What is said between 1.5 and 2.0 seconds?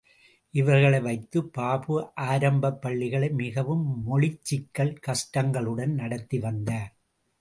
Babu